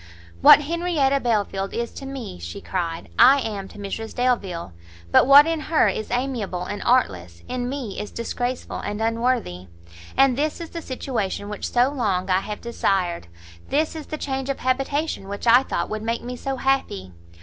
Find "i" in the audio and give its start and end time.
3.19-3.39, 12.31-12.39, 15.45-15.61